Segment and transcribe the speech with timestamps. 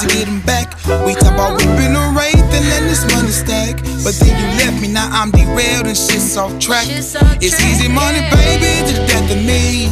[0.00, 0.76] give it all up just to get them back.
[1.04, 3.76] We talk about whipping a wraith and letting this money stack.
[4.04, 6.86] But then you left me, now I'm derailed and shit's off track.
[6.88, 9.88] It's easy money, baby, to the death of me.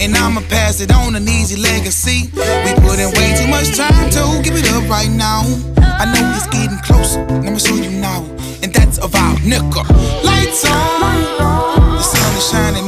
[0.00, 2.30] And I'ma pass it on an easy legacy.
[2.34, 5.42] We put in way too much time to give it up right now.
[5.80, 8.22] I know it's getting closer, and I'ma show you now.
[8.62, 9.82] And that's about nigga.
[10.22, 12.87] Lights on, the sun is shining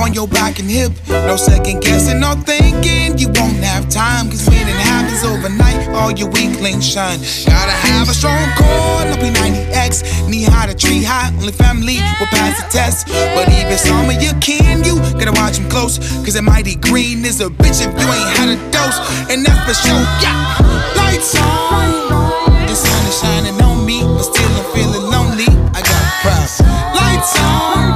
[0.00, 0.92] on your back and hip.
[1.08, 3.18] No second guessing or thinking.
[3.18, 7.18] You won't have time, cause when it happens overnight, all your weaklings shine.
[7.46, 10.28] Gotta have a strong core, no P90X.
[10.28, 13.08] Knee high to tree high, only family will pass the test.
[13.34, 15.98] But even some of your kin, you gotta watch them close.
[16.24, 18.98] Cause that mighty green is a bitch if you ain't had a dose.
[19.30, 20.94] And that's for sure, yeah.
[20.96, 22.66] Lights on.
[22.66, 25.50] The sun is shining on me, but still I'm feeling lonely.
[25.74, 26.62] I got a.
[26.94, 27.94] Lights on.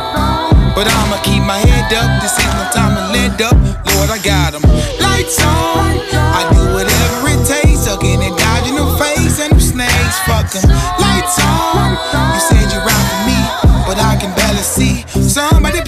[0.75, 2.23] But I'ma keep my head up.
[2.23, 3.57] This ain't no time to let up.
[3.95, 4.63] Lord, I got 'em.
[5.01, 6.01] Lights on.
[6.39, 7.87] I do whatever it takes.
[7.87, 10.17] Again and dodging them face and them snakes.
[10.27, 10.71] Fuck 'em.
[10.99, 11.99] Lights on.
[12.35, 13.39] You said you ride for me,
[13.87, 15.05] but I can barely see.
[15.21, 15.82] Somebody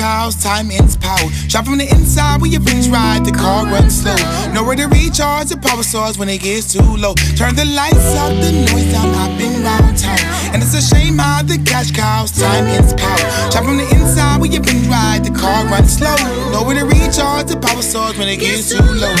[0.00, 1.28] cows, time ends power.
[1.52, 4.16] Shot from the inside where your friends ride, the car runs slow.
[4.56, 7.14] Nowhere to recharge the power source when it gets too low.
[7.36, 10.18] Turn the lights up, the noise down, I've been round town.
[10.52, 13.28] And it's a shame how the cash cows, time ends power.
[13.52, 16.16] Shot from the inside where your friends ride, the car runs slow.
[16.50, 19.16] Nowhere to recharge the power source when it gets too low.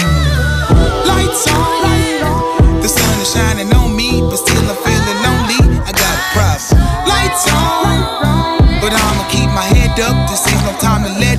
[1.04, 4.49] Lights on, the sun is shining on me, but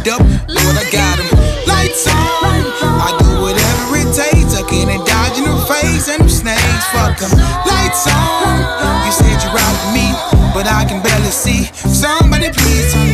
[0.04, 0.22] time up.
[0.48, 1.28] Lord, I got 'em.
[1.68, 4.54] Lights on, I do whatever it takes.
[4.60, 6.86] Again and dodging them face and them snakes.
[6.92, 7.32] Fuck 'em.
[7.66, 10.16] Lights on, you said you ride with me,
[10.54, 11.70] but I can barely see.
[11.74, 13.11] Somebody please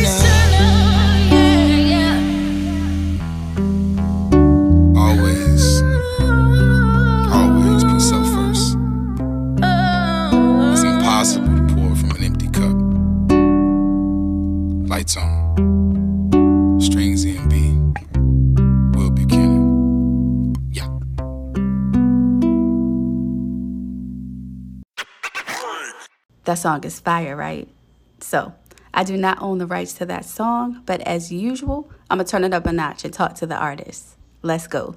[26.48, 27.68] That song is fire, right?
[28.20, 28.54] So,
[28.94, 32.42] I do not own the rights to that song, but as usual, I'm gonna turn
[32.42, 34.16] it up a notch and talk to the artist.
[34.40, 34.96] Let's go.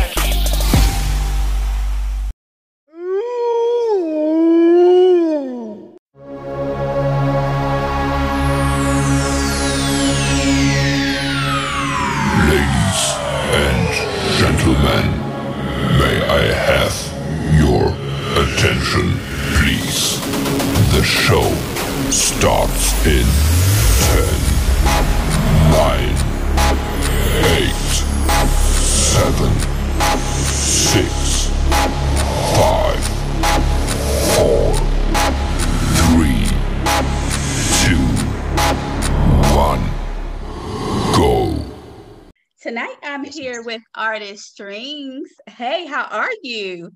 [45.91, 46.89] How are you?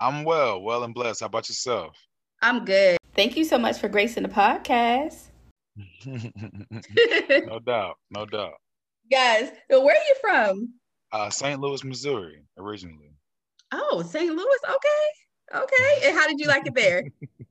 [0.00, 1.20] I'm well, well and blessed.
[1.20, 1.96] How about yourself?
[2.42, 2.98] I'm good.
[3.14, 5.26] Thank you so much for gracing the podcast.
[7.46, 8.54] no doubt, no doubt.
[9.08, 10.68] Guys, so where are you from?
[11.12, 11.60] Uh, St.
[11.60, 13.12] Louis, Missouri, originally.
[13.72, 14.34] Oh, St.
[14.34, 14.58] Louis.
[14.68, 15.62] Okay.
[15.62, 16.08] Okay.
[16.08, 17.04] And how did you like it there?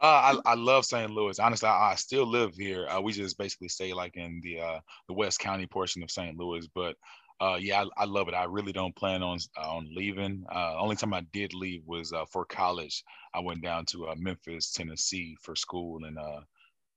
[0.00, 1.08] Uh, I, I love St.
[1.10, 1.38] Louis.
[1.38, 2.88] Honestly, I, I still live here.
[2.88, 6.36] Uh, we just basically stay like in the uh, the West County portion of St.
[6.36, 6.96] Louis, but
[7.42, 8.34] uh, yeah, I, I, love it.
[8.34, 10.44] I really don't plan on uh, on leaving.
[10.54, 13.02] Uh, only time I did leave was uh, for college.
[13.34, 16.40] I went down to uh, Memphis, Tennessee, for school, and uh,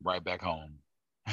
[0.04, 0.76] right back home.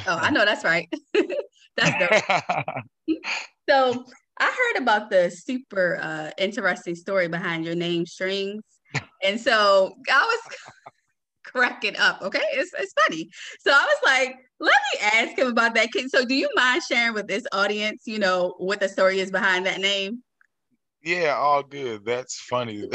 [0.07, 0.91] oh, I know that's right.
[1.77, 2.27] that's
[3.69, 4.05] so
[4.41, 8.63] I heard about the super uh, interesting story behind your name strings.
[9.23, 10.57] And so I was
[11.53, 12.23] cracking up.
[12.23, 12.43] Okay.
[12.53, 13.29] It's, it's funny.
[13.61, 15.89] So I was like, let me ask him about that.
[16.09, 19.67] So do you mind sharing with this audience, you know, what the story is behind
[19.67, 20.23] that name?
[21.03, 22.05] Yeah, all good.
[22.05, 22.89] That's funny.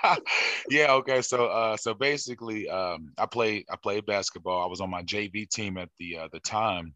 [0.70, 1.20] yeah, okay.
[1.20, 4.62] So uh so basically um I played I played basketball.
[4.62, 6.94] I was on my JV team at the uh the time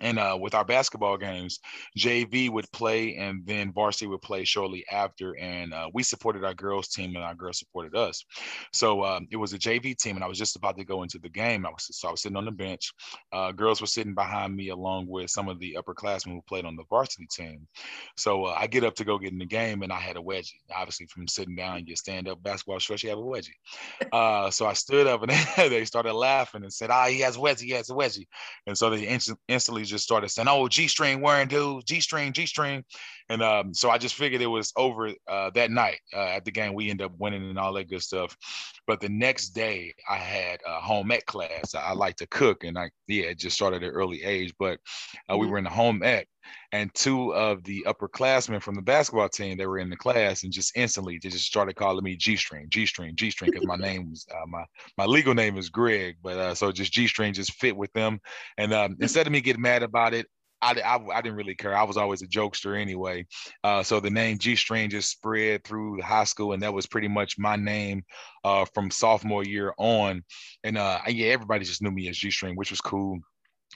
[0.00, 1.60] and uh, with our basketball games,
[1.98, 5.36] JV would play and then varsity would play shortly after.
[5.36, 8.24] And uh, we supported our girls team and our girls supported us.
[8.72, 11.18] So um, it was a JV team, and I was just about to go into
[11.18, 11.66] the game.
[11.66, 12.92] I was so I was sitting on the bench.
[13.32, 16.76] Uh, girls were sitting behind me along with some of the upperclassmen who played on
[16.76, 17.66] the varsity team.
[18.16, 20.20] So uh, I get up to go get in the game, and I had a
[20.20, 20.52] wedgie.
[20.74, 23.50] Obviously, from sitting down, you stand up basketball shorts, you have a wedgie.
[24.12, 27.38] Uh, so I stood up, and they started laughing and said, "Ah, he has a
[27.38, 28.26] wedgie, he has a wedgie."
[28.66, 29.06] And so they
[29.48, 32.84] instantly just started saying, "Oh, G string wearing dude, G string, G string,"
[33.28, 36.50] and um, so I just figured it was over uh, that night uh, at the
[36.50, 36.74] game.
[36.74, 38.36] We ended up winning and all that good stuff.
[38.86, 41.74] But the next day, I had a home ec class.
[41.74, 44.52] I, like to cook, and I yeah, it just started at an early age.
[44.58, 44.80] But
[45.30, 45.52] uh, we mm-hmm.
[45.52, 46.28] were in the home ec,
[46.72, 50.52] and two of the upperclassmen from the basketball team that were in the class and
[50.52, 54.46] just instantly they just started calling me G-string, G-string, G-string because my name was uh,
[54.46, 54.64] my
[54.98, 58.20] my legal name is Greg, but uh, so just G-string just fit with them.
[58.58, 60.26] And um, instead of me getting mad about it,
[60.62, 61.76] I, I, I, didn't really care.
[61.76, 63.26] I was always a jokester anyway.
[63.64, 67.08] Uh, so the name G String just spread through high school, and that was pretty
[67.08, 68.04] much my name
[68.44, 70.22] uh, from sophomore year on.
[70.62, 73.18] And uh, yeah, everybody just knew me as G String, which was cool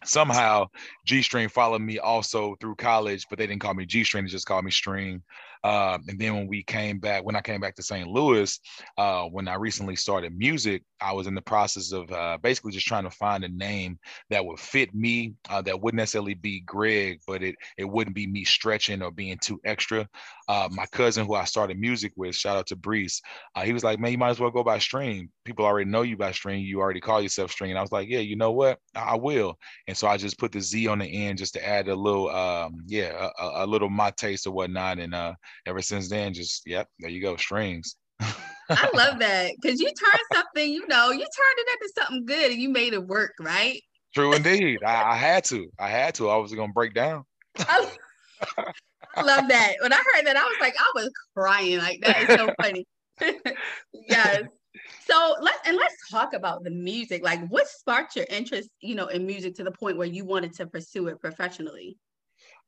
[0.05, 0.67] somehow
[1.05, 4.31] G String followed me also through college, but they didn't call me G String; they
[4.31, 5.23] just called me String.
[5.67, 8.07] Uh, and then when we came back, when I came back to St.
[8.07, 8.57] Louis,
[8.99, 12.87] uh, when I recently started music, I was in the process of uh, basically just
[12.87, 13.99] trying to find a name
[14.31, 18.29] that would fit me, uh, that wouldn't necessarily be Greg, but it it wouldn't be
[18.29, 20.09] me stretching or being too extra.
[20.49, 23.21] Uh, my cousin, who I started music with, shout out to Brees,
[23.57, 25.31] uh, he was like, "Man, you might as well go by String.
[25.45, 26.61] People already know you by String.
[26.61, 28.79] You already call yourself String." And I was like, "Yeah, you know what?
[28.95, 29.59] I will."
[29.89, 32.31] And so I just put the Z on the end just to add a little,
[32.31, 35.01] um, yeah, a, a, little my taste or whatnot.
[35.01, 35.15] And
[35.67, 37.97] ever since then, just yep, there you go, strings.
[38.21, 42.53] I love that because you turned something, you know, you turned it into something good
[42.53, 43.81] and you made it work, right?
[44.15, 44.83] True indeed.
[44.85, 45.71] I, I had to.
[45.79, 46.29] I had to.
[46.29, 47.25] I was gonna break down.
[47.59, 47.91] I,
[49.15, 49.75] I love that.
[49.81, 51.79] When I heard that, I was like, I was crying.
[51.79, 52.87] Like that is so funny.
[54.09, 54.43] yes.
[55.07, 57.25] So let's and let's talk about the music.
[57.25, 60.55] Like, what sparked your interest, you know, in music to the point where you wanted
[60.57, 61.97] to pursue it professionally?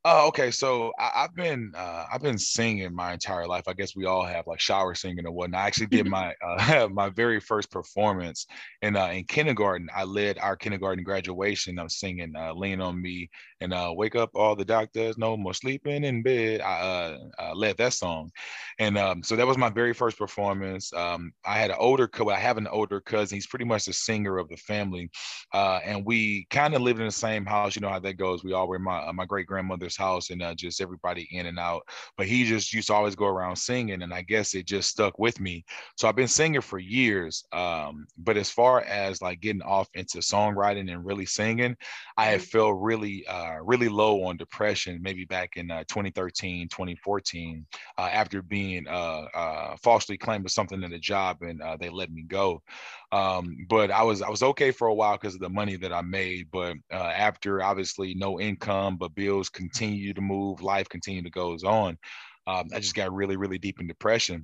[0.04, 0.52] Oh, okay.
[0.52, 3.64] So I, have been uh, I've been singing my entire life.
[3.66, 5.60] I guess we all have like shower singing or whatnot.
[5.60, 8.46] I actually did my uh, my very first performance
[8.80, 9.88] in uh, in kindergarten.
[9.94, 11.78] I led our kindergarten graduation.
[11.80, 13.28] I was singing uh, "Lean on Me"
[13.60, 17.76] and uh, "Wake Up All the Doctors, No More Sleeping in Bed." I uh, led
[17.78, 18.30] that song,
[18.78, 20.92] and um, so that was my very first performance.
[20.92, 22.30] Um, I had an older co.
[22.30, 23.36] I have an older cousin.
[23.36, 25.10] He's pretty much the singer of the family,
[25.52, 27.74] and we kind of lived in the same house.
[27.74, 28.44] You know how that goes.
[28.44, 31.82] We all were my my great grandmother house and uh, just everybody in and out.
[32.16, 35.18] But he just used to always go around singing, and I guess it just stuck
[35.18, 35.64] with me.
[35.96, 37.44] So I've been singing for years.
[37.52, 41.76] Um, but as far as like getting off into songwriting and really singing,
[42.16, 42.58] I had mm-hmm.
[42.58, 47.66] felt really, uh, really low on depression maybe back in uh, 2013, 2014,
[47.96, 52.10] uh, after being uh, uh, falsely claimed with something in a job and they let
[52.10, 52.62] me go.
[53.10, 55.92] Um, but I was I was okay for a while because of the money that
[55.92, 56.48] I made.
[56.50, 61.64] But uh, after obviously no income, but bills continue to move, life continue to goes
[61.64, 61.98] on.
[62.46, 64.42] Um, I just got really really deep in depression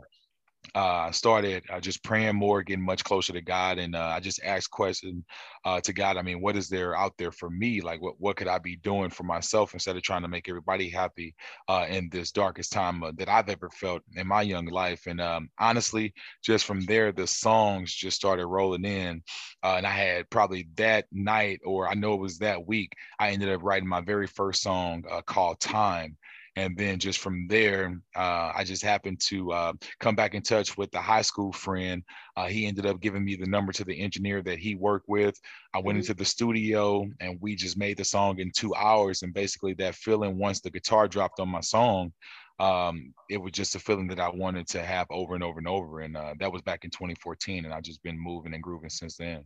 [0.74, 4.40] uh, started uh, just praying more, getting much closer to God, and uh, I just
[4.42, 5.24] asked questions
[5.64, 6.16] uh, to God.
[6.16, 7.80] I mean, what is there out there for me?
[7.80, 10.88] Like, what what could I be doing for myself instead of trying to make everybody
[10.88, 11.34] happy
[11.68, 15.06] uh, in this darkest time uh, that I've ever felt in my young life?
[15.06, 19.22] And um, honestly, just from there, the songs just started rolling in,
[19.62, 23.48] and I had probably that night, or I know it was that week, I ended
[23.48, 26.16] up writing my very first song uh, called "Time."
[26.56, 30.76] And then just from there uh, i just happened to uh, come back in touch
[30.76, 32.02] with the high school friend
[32.36, 35.38] uh, he ended up giving me the number to the engineer that he worked with
[35.74, 36.00] i went mm-hmm.
[36.00, 39.94] into the studio and we just made the song in two hours and basically that
[39.94, 42.12] feeling once the guitar dropped on my song
[42.60, 45.68] um, it was just a feeling that i wanted to have over and over and
[45.68, 48.90] over and uh, that was back in 2014 and i've just been moving and grooving
[48.90, 49.44] since then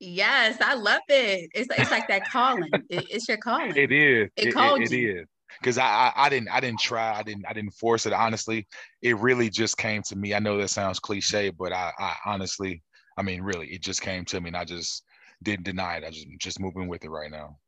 [0.00, 1.50] Yes, I love it.
[1.54, 2.68] It's, it's like that calling.
[2.90, 3.74] It, it's your calling.
[3.76, 4.28] It is.
[4.36, 5.20] It, it called it, it you.
[5.20, 5.26] Is.
[5.60, 8.66] Because I, I, I didn't I didn't try I didn't I didn't force it honestly.
[9.02, 10.34] It really just came to me.
[10.34, 12.82] I know that sounds cliche but I, I honestly
[13.16, 15.04] I mean really it just came to me and I just
[15.42, 16.04] didn't deny it.
[16.04, 17.58] I just just moving with it right now.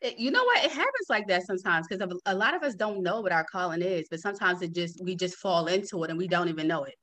[0.00, 0.64] It, you know what?
[0.64, 3.82] It happens like that sometimes because a lot of us don't know what our calling
[3.82, 6.84] is but sometimes it just we just fall into it and we don't even know
[6.84, 6.94] it.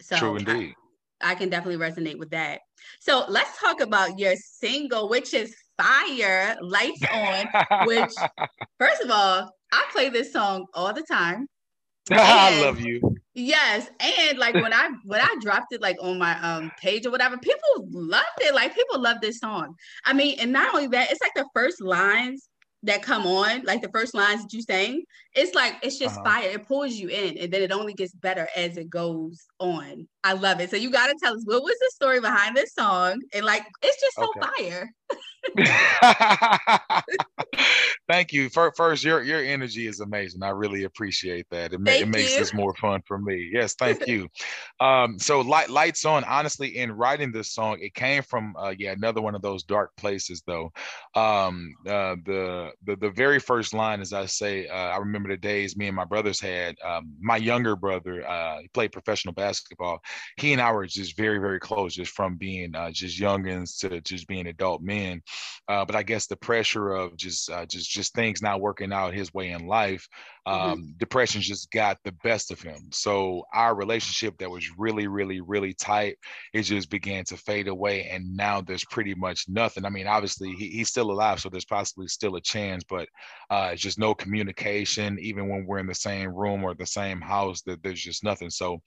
[0.00, 0.74] So true indeed.
[1.20, 2.60] I, I can definitely resonate with that.
[3.00, 7.46] So let's talk about your single which is fire lights on
[7.86, 8.12] which
[8.78, 11.46] first of all i play this song all the time
[12.10, 13.00] i love you
[13.34, 17.10] yes and like when i when i dropped it like on my um page or
[17.10, 21.10] whatever people loved it like people love this song i mean and not only that
[21.10, 22.48] it's like the first lines
[22.84, 25.02] that come on, like the first lines that you sang,
[25.34, 26.24] it's like it's just uh-huh.
[26.24, 26.50] fire.
[26.50, 30.08] It pulls you in, and then it only gets better as it goes on.
[30.22, 30.70] I love it.
[30.70, 33.66] So you got to tell us what was the story behind this song, and like
[33.82, 34.62] it's just so okay.
[34.62, 34.90] fire.
[38.08, 38.50] Thank you.
[38.50, 40.42] First, your your energy is amazing.
[40.42, 41.72] I really appreciate that.
[41.72, 43.50] It, ma- it makes this more fun for me.
[43.52, 44.28] Yes, thank you.
[44.80, 46.24] um, so light lights on.
[46.24, 49.90] Honestly, in writing this song, it came from uh, yeah another one of those dark
[49.96, 50.70] places though.
[51.14, 55.36] Um, uh, the the the very first line, as I say, uh, I remember the
[55.36, 56.76] days me and my brothers had.
[56.84, 59.53] Um, my younger brother, uh, he played professional basketball.
[60.36, 64.00] He and I were just very very close, just from being uh, just youngins to
[64.00, 65.22] just being adult men.
[65.68, 69.14] Uh, but I guess the pressure of just uh, just just things not working out
[69.14, 70.06] his way in life,
[70.46, 70.60] mm-hmm.
[70.60, 70.90] um, mm-hmm.
[70.98, 72.88] depression just got the best of him.
[72.92, 76.16] So our relationship that was really really really tight,
[76.52, 79.84] it just began to fade away, and now there's pretty much nothing.
[79.84, 83.08] I mean, obviously he, he's still alive, so there's possibly still a chance, but
[83.50, 85.18] uh, it's just no communication.
[85.20, 88.50] Even when we're in the same room or the same house, that there's just nothing.
[88.50, 88.80] So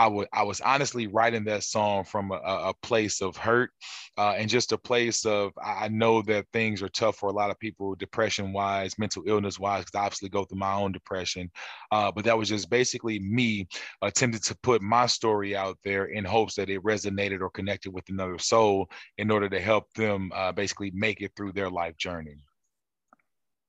[0.00, 3.70] I would I was honestly writing that song from a, a place of hurt
[4.16, 7.50] uh, and just a place of I know that things are tough for a lot
[7.50, 11.50] of people, depression wise, mental illness wise, because I obviously go through my own depression.
[11.92, 13.68] Uh, but that was just basically me
[14.00, 18.08] attempting to put my story out there in hopes that it resonated or connected with
[18.08, 18.88] another soul
[19.18, 22.36] in order to help them uh, basically make it through their life journey.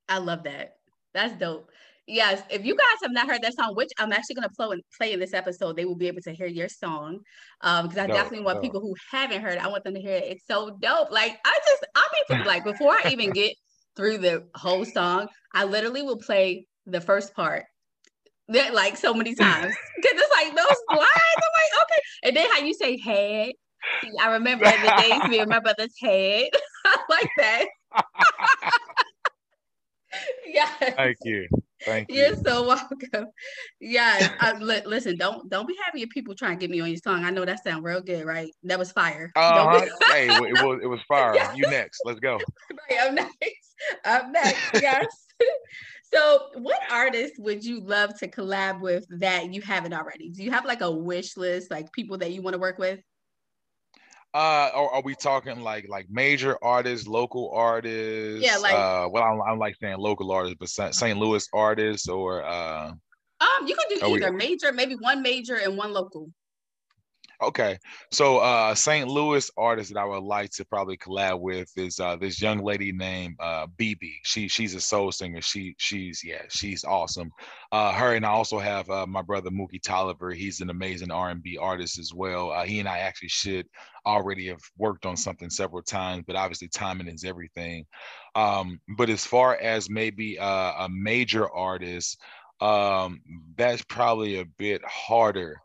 [0.08, 0.78] I love that.
[1.14, 1.72] That's dope.
[2.12, 4.82] Yes, if you guys have not heard that song, which I'm actually going to play,
[4.98, 7.20] play in this episode, they will be able to hear your song.
[7.62, 8.64] Um, because I dope, definitely want dope.
[8.64, 10.26] people who haven't heard it, I want them to hear it.
[10.26, 11.10] It's so dope.
[11.10, 13.56] Like I just, I mean, like before I even get
[13.96, 17.64] through the whole song, I literally will play the first part
[18.50, 21.08] that like so many times because it's like those lines.
[21.38, 23.54] I'm like, okay, and then how you say head.
[24.22, 26.50] I remember the days we my brother's head.
[26.86, 27.66] I like that.
[30.46, 30.68] yeah.
[30.68, 31.48] Thank you.
[31.86, 32.16] Thank you.
[32.16, 33.28] You're so welcome.
[33.80, 34.34] Yeah.
[34.40, 36.98] I, li- listen, don't don't be having your people trying to get me on your
[36.98, 37.24] song.
[37.24, 38.52] I know that sound real good, right?
[38.64, 39.32] That was fire.
[39.36, 41.36] Uh, be- hey, it was it was fire.
[41.56, 42.02] You next.
[42.06, 42.40] Let's go.
[42.90, 43.76] Right, I'm next.
[44.06, 44.58] I'm next.
[44.82, 45.28] Yes.
[46.14, 50.30] so, what artists would you love to collab with that you haven't already?
[50.30, 53.00] Do you have like a wish list, like people that you want to work with?
[54.34, 58.46] Uh, or are we talking like like major artists, local artists?
[58.46, 61.18] Yeah, like uh, well, I don't, like saying local artists, but St.
[61.18, 62.92] Louis artists or uh.
[63.42, 66.30] Um, you can do either we, major, maybe one major and one local.
[67.42, 67.80] Okay,
[68.12, 69.08] so uh, St.
[69.08, 72.92] Louis artist that I would like to probably collab with is uh, this young lady
[72.92, 74.18] named uh, BB.
[74.24, 75.42] She she's a soul singer.
[75.42, 77.32] She she's yeah she's awesome.
[77.72, 80.30] Uh, her and I also have uh, my brother Mookie Tolliver.
[80.30, 82.52] He's an amazing R&B artist as well.
[82.52, 83.66] Uh, he and I actually should
[84.06, 87.88] already have worked on something several times, but obviously timing is everything.
[88.36, 92.22] Um, but as far as maybe uh, a major artist,
[92.60, 93.22] um,
[93.58, 95.60] that's probably a bit harder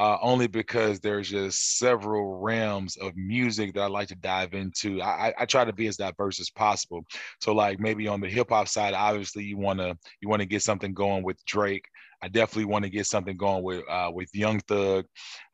[0.00, 5.02] uh, only because there's just several realms of music that I like to dive into.
[5.02, 7.04] I, I try to be as diverse as possible.
[7.42, 10.94] So like maybe on the hip hop side, obviously you wanna you wanna get something
[10.94, 11.84] going with Drake.
[12.22, 15.04] I definitely want to get something going with uh, with Young Thug.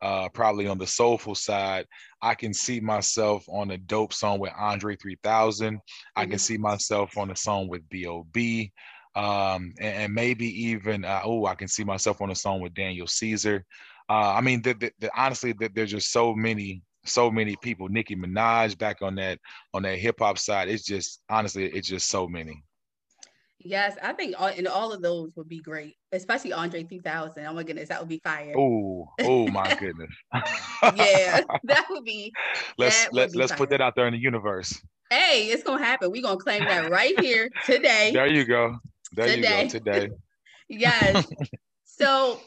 [0.01, 1.85] Uh, probably on the soulful side,
[2.21, 5.75] I can see myself on a dope song with Andre 3000.
[5.75, 5.79] Mm-hmm.
[6.15, 6.37] I can mm-hmm.
[6.37, 8.71] see myself on a song with B.O.B.
[9.15, 12.75] Um, and, and, maybe even uh, oh, I can see myself on a song with
[12.75, 13.65] Daniel Caesar.
[14.09, 17.89] Uh, I mean, the, the, the, honestly, there's just so many, so many people.
[17.89, 19.39] Nicki Minaj back on that
[19.73, 20.69] on that hip hop side.
[20.69, 22.63] It's just honestly, it's just so many.
[23.59, 27.45] Yes, I think all, and all of those would be great, especially Andre 3000.
[27.45, 28.53] Oh my goodness, that would be fire.
[28.55, 30.09] Oh, oh my goodness.
[30.95, 32.31] yeah, that would be.
[32.77, 33.57] Let's let's let's fire.
[33.57, 34.79] put that out there in the universe.
[35.09, 36.11] Hey, it's gonna happen.
[36.11, 38.11] We're gonna claim that right here today.
[38.13, 38.77] There you go.
[39.13, 39.63] There today.
[39.63, 39.79] you go.
[39.79, 40.09] Today.
[40.69, 41.27] yes.
[41.85, 42.39] So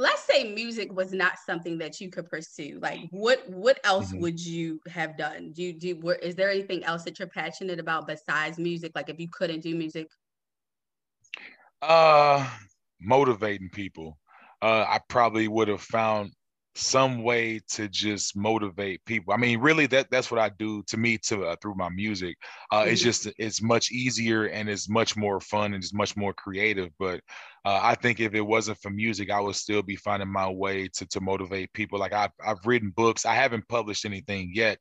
[0.00, 4.20] let's say music was not something that you could pursue like what what else mm-hmm.
[4.22, 8.06] would you have done do you do is there anything else that you're passionate about
[8.06, 10.08] besides music like if you couldn't do music
[11.82, 12.48] Uh,
[13.00, 14.18] motivating people.
[14.62, 16.32] Uh, I probably would have found
[16.74, 19.32] some way to just motivate people.
[19.34, 22.36] I mean, really, that that's what I do to me to uh, through my music.
[22.70, 22.90] Uh, mm-hmm.
[22.90, 26.90] It's just it's much easier and it's much more fun and it's much more creative.
[26.98, 27.20] But
[27.64, 30.88] uh, I think if it wasn't for music, I would still be finding my way
[30.94, 31.98] to to motivate people.
[31.98, 33.26] Like I've I've written books.
[33.26, 34.78] I haven't published anything yet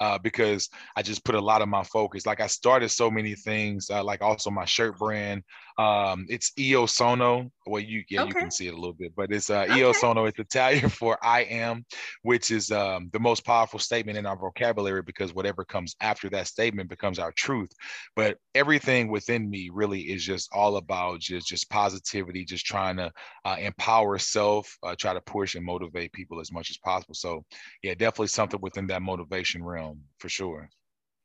[0.00, 2.24] uh, because I just put a lot of my focus.
[2.24, 3.90] Like I started so many things.
[3.90, 5.42] Uh, like also my shirt brand.
[5.78, 7.50] Um, it's Io Sono.
[7.66, 8.28] Well, you yeah okay.
[8.28, 9.82] you can see it a little bit, but it's uh, okay.
[9.82, 10.24] Io Sono.
[10.24, 11.84] It's Italian for I am,
[12.22, 16.46] which is um, the most powerful statement in our vocabulary because whatever comes after that
[16.46, 17.70] statement becomes our truth.
[18.16, 22.96] But everything within me really is just all about just just positivity activity, just trying
[22.96, 23.12] to
[23.44, 27.14] uh, empower self, uh, try to push and motivate people as much as possible.
[27.14, 27.44] So,
[27.82, 30.68] yeah, definitely something within that motivation realm for sure.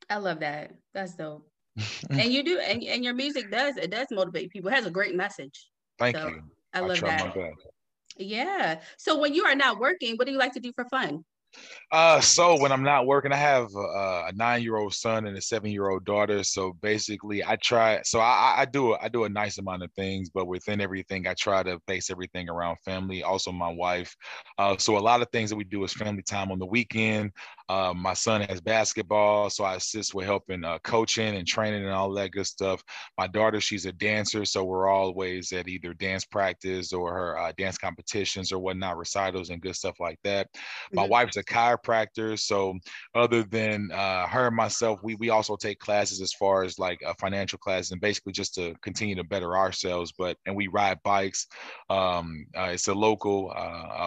[0.09, 0.71] I love that.
[0.93, 1.47] That's dope.
[2.09, 4.69] and you do, and, and your music does it does motivate people.
[4.71, 5.69] It has a great message.
[5.99, 6.41] Thank so, you.
[6.73, 7.53] I love that.
[8.17, 8.79] Yeah.
[8.97, 11.23] So when you are not working, what do you like to do for fun?
[11.91, 16.03] Uh, so when I'm not working, I have a, a nine-year-old son and a seven-year-old
[16.03, 16.43] daughter.
[16.43, 18.01] So basically, I try.
[18.03, 21.33] So I, I do I do a nice amount of things, but within everything, I
[21.33, 23.23] try to base everything around family.
[23.23, 24.13] Also, my wife.
[24.57, 27.31] Uh, so a lot of things that we do is family time on the weekend.
[27.69, 31.93] Uh, my son has basketball, so I assist with helping uh, coaching and training and
[31.93, 32.81] all that good stuff.
[33.17, 37.51] My daughter, she's a dancer, so we're always at either dance practice or her uh,
[37.57, 40.47] dance competitions or whatnot, recitals and good stuff like that.
[40.93, 41.11] My mm-hmm.
[41.11, 42.77] wife's a chiropractor, so
[43.15, 47.01] other than uh, her and myself, we we also take classes as far as like
[47.05, 50.13] a financial class and basically just to continue to better ourselves.
[50.17, 51.47] But and we ride bikes.
[51.89, 53.53] Um, uh, it's a local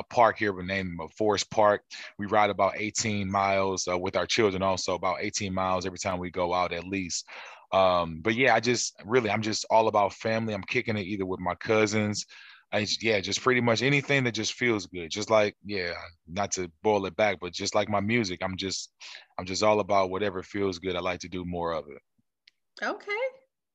[0.08, 1.82] park here, we name Forest Park.
[2.18, 5.98] We ride about 18 miles miles uh, with our children also about 18 miles every
[5.98, 7.26] time we go out at least
[7.72, 11.26] um, but yeah i just really i'm just all about family i'm kicking it either
[11.26, 12.26] with my cousins
[12.72, 15.10] I, yeah, just pretty much anything that just feels good.
[15.10, 15.92] Just like, yeah,
[16.28, 18.92] not to boil it back, but just like my music, I'm just,
[19.38, 20.94] I'm just all about whatever feels good.
[20.94, 22.84] I like to do more of it.
[22.84, 23.24] Okay,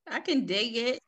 [0.10, 1.00] I can dig it.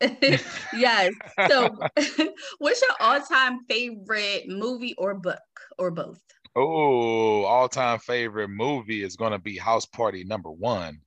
[0.74, 1.12] yes.
[1.48, 1.76] So,
[2.58, 5.38] what's your all-time favorite movie or book,
[5.78, 6.22] or both?
[6.56, 11.00] Oh, all time favorite movie is going to be House Party number one.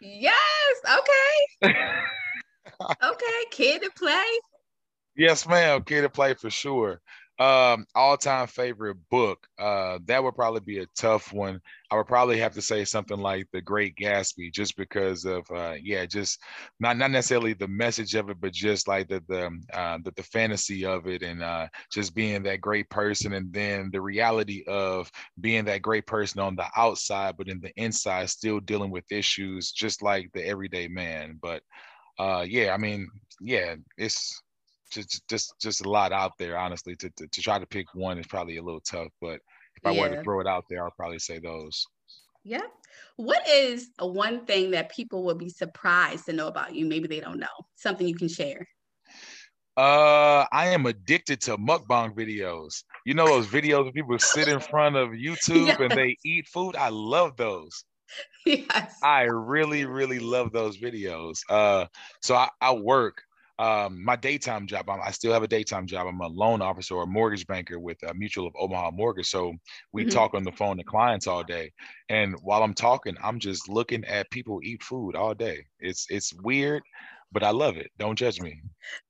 [0.00, 0.76] Yes.
[0.84, 1.74] Okay.
[3.02, 3.44] okay.
[3.50, 4.24] Kid 'n Play.
[5.18, 5.82] Yes, ma'am.
[5.82, 7.00] Kid 'n Play for sure.
[7.38, 9.46] Um, all-time favorite book.
[9.58, 11.60] Uh, that would probably be a tough one.
[11.90, 15.74] I would probably have to say something like The Great Gatsby, just because of uh,
[15.82, 16.40] yeah, just
[16.80, 20.22] not not necessarily the message of it, but just like the the uh, the, the
[20.22, 25.10] fantasy of it, and uh, just being that great person, and then the reality of
[25.38, 29.72] being that great person on the outside, but in the inside, still dealing with issues,
[29.72, 31.38] just like the everyday man.
[31.42, 31.62] But
[32.18, 33.08] uh, yeah, I mean,
[33.40, 34.40] yeah, it's
[34.90, 38.18] just just just a lot out there honestly to, to, to try to pick one
[38.18, 39.40] is probably a little tough but
[39.76, 40.00] if i yeah.
[40.00, 41.86] were to throw it out there i'll probably say those
[42.44, 42.62] yeah
[43.16, 47.08] what is a one thing that people would be surprised to know about you maybe
[47.08, 48.66] they don't know something you can share
[49.78, 52.82] uh, I am addicted to mukbang videos.
[53.04, 55.76] You know those videos where people sit in front of YouTube yes.
[55.78, 56.76] and they eat food.
[56.76, 57.84] I love those.
[58.46, 58.96] Yes.
[59.02, 61.40] I really, really love those videos.
[61.50, 61.86] Uh,
[62.22, 63.22] so I, I work
[63.58, 66.06] um, my daytime job, I'm, i still have a daytime job.
[66.06, 69.28] I'm a loan officer or a mortgage banker with a Mutual of Omaha Mortgage.
[69.28, 69.54] So
[69.92, 70.10] we mm-hmm.
[70.10, 71.72] talk on the phone to clients all day.
[72.08, 75.64] And while I'm talking, I'm just looking at people eat food all day.
[75.80, 76.82] It's it's weird,
[77.32, 77.90] but I love it.
[77.98, 78.60] Don't judge me.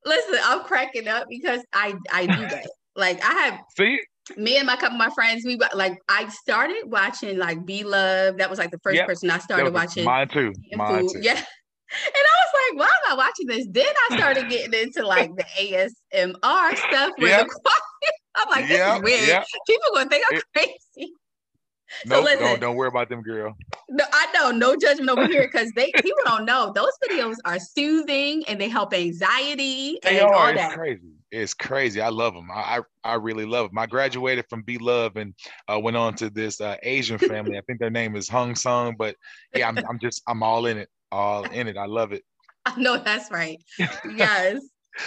[0.05, 2.69] Listen, I'm cracking up because I I do that.
[2.95, 3.99] like I have see
[4.35, 8.37] me and my couple of my friends, we like I started watching like BLove.
[8.37, 9.07] That was like the first yep.
[9.07, 10.03] person I started watching.
[10.03, 10.53] Mine too.
[10.73, 11.19] Mine too.
[11.21, 11.41] Yeah.
[11.89, 13.67] And I was like, why am I watching this?
[13.69, 17.47] Then I started getting into like the ASMR stuff with yep.
[17.47, 17.71] the
[18.35, 19.27] I'm like, this yep, is weird.
[19.27, 19.45] Yep.
[19.67, 21.13] People gonna think I'm crazy.
[22.05, 23.55] No, nope, don't don't worry about them, girl.
[23.89, 27.59] No, I know, no judgment over here because they people don't know those videos are
[27.59, 30.33] soothing and they help anxiety they and are.
[30.33, 30.73] all it's that.
[30.73, 31.13] Crazy.
[31.31, 32.01] It's crazy.
[32.01, 32.51] I love them.
[32.51, 33.77] I I, I really love them.
[33.77, 35.33] I graduated from BLove and
[35.71, 37.57] uh, went on to this uh, Asian family.
[37.57, 39.15] I think their name is Hung Sung, but
[39.55, 41.77] yeah, I'm I'm just I'm all in it all in it.
[41.77, 42.23] I love it.
[42.65, 43.57] I know that's right.
[43.77, 44.61] Yes.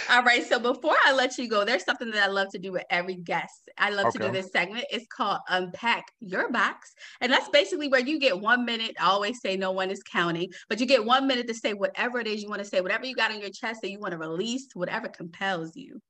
[0.09, 0.47] All right.
[0.47, 3.15] So before I let you go, there's something that I love to do with every
[3.15, 3.69] guest.
[3.77, 4.19] I love okay.
[4.19, 4.85] to do this segment.
[4.89, 6.93] It's called Unpack Your Box.
[7.19, 8.95] And that's basically where you get one minute.
[8.99, 12.19] I always say no one is counting, but you get one minute to say whatever
[12.19, 14.13] it is you want to say, whatever you got on your chest that you want
[14.13, 16.01] to release, whatever compels you.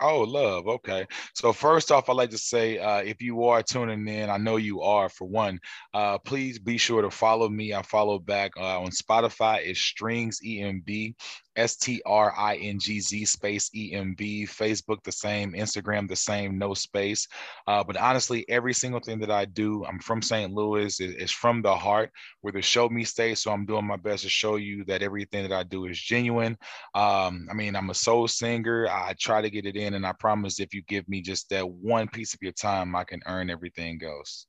[0.00, 0.66] Oh, love.
[0.66, 1.06] Okay.
[1.34, 4.56] So first off, I'd like to say, uh, if you are tuning in, I know
[4.56, 5.60] you are for one,
[5.94, 7.72] uh, please be sure to follow me.
[7.72, 9.60] I follow back uh, on Spotify.
[9.64, 11.14] It's StringZ EMB.
[11.56, 14.46] S T R I N G Z space E M B.
[14.46, 17.26] Facebook the same, Instagram the same, no space.
[17.66, 20.52] Uh, but honestly, every single thing that I do, I'm from St.
[20.52, 20.98] Louis.
[21.00, 23.34] It's from the heart where the show me stay.
[23.34, 26.56] So I'm doing my best to show you that everything that I do is genuine.
[26.94, 28.88] Um, I mean, I'm a soul singer.
[28.88, 31.68] I try to get it in, and I promise if you give me just that
[31.68, 34.46] one piece of your time, I can earn everything else.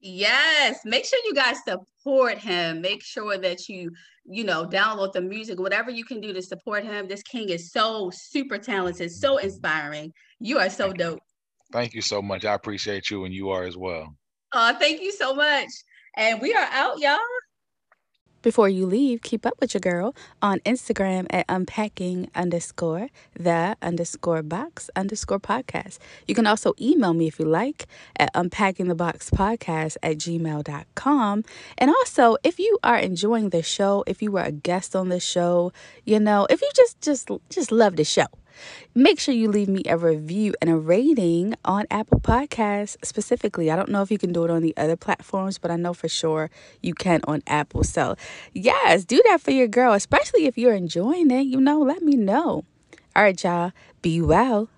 [0.00, 2.80] Yes, make sure you guys support him.
[2.80, 3.90] Make sure that you,
[4.24, 7.08] you know, download the music, whatever you can do to support him.
[7.08, 10.12] This king is so super talented, so inspiring.
[10.38, 11.20] You are so dope.
[11.72, 12.44] Thank you so much.
[12.44, 14.14] I appreciate you, and you are as well.
[14.52, 15.68] Uh, thank you so much.
[16.16, 17.18] And we are out, y'all.
[18.42, 24.42] Before you leave, keep up with your girl on Instagram at unpacking underscore the underscore
[24.42, 25.98] box underscore podcast.
[26.26, 31.44] You can also email me if you like at unpackingtheboxpodcast at gmail.com.
[31.78, 35.20] And also, if you are enjoying the show, if you were a guest on the
[35.20, 35.72] show,
[36.04, 38.26] you know, if you just just just love the show,
[38.94, 43.70] Make sure you leave me a review and a rating on Apple Podcasts specifically.
[43.70, 45.94] I don't know if you can do it on the other platforms, but I know
[45.94, 46.50] for sure
[46.82, 47.84] you can on Apple.
[47.84, 48.16] So,
[48.52, 51.42] yes, do that for your girl, especially if you're enjoying it.
[51.42, 52.64] You know, let me know.
[53.14, 54.68] All right, y'all, be well.